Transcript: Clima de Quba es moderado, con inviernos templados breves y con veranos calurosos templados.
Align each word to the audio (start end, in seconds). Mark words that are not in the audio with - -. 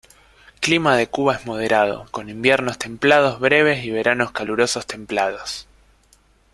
Clima 0.61 0.97
de 0.97 1.05
Quba 1.11 1.35
es 1.35 1.45
moderado, 1.45 2.07
con 2.09 2.27
inviernos 2.27 2.79
templados 2.79 3.39
breves 3.39 3.83
y 3.83 3.89
con 3.89 3.97
veranos 3.97 4.31
calurosos 4.31 4.87
templados. 4.87 5.67